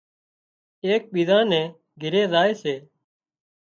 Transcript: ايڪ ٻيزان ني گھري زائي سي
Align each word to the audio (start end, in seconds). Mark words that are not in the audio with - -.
ايڪ 0.85 1.01
ٻيزان 1.13 1.43
ني 1.51 1.61
گھري 2.01 2.21
زائي 2.31 2.53
سي 2.61 2.75